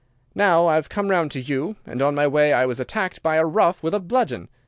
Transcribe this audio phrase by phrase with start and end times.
[0.33, 3.35] Now I have come round to you, and on my way I was attacked by
[3.35, 4.49] a rough with a bludgeon.